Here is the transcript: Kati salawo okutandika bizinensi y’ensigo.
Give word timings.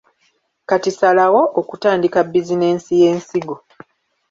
Kati 0.69 0.89
salawo 0.99 1.41
okutandika 1.59 2.19
bizinensi 2.31 2.91
y’ensigo. 3.01 3.55